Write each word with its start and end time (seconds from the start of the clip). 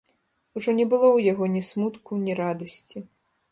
Ужо 0.59 0.69
не 0.79 0.85
было 0.93 1.05
ў 1.17 1.35
яго 1.35 1.45
ні 1.57 1.61
смутку, 1.69 2.11
ні 2.25 2.39
радасці. 2.43 3.07